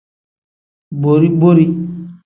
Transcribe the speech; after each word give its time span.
Bori-bori. 1.03 1.69